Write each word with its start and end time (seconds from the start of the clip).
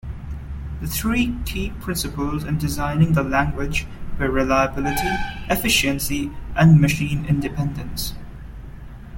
The 0.81 0.87
three 0.87 1.37
key 1.45 1.69
principles 1.79 2.43
in 2.43 2.57
designing 2.57 3.13
the 3.13 3.21
language 3.21 3.85
were 4.17 4.31
reliability, 4.31 5.11
efficiency, 5.47 6.31
and 6.55 6.81
machine-independence. 6.81 8.15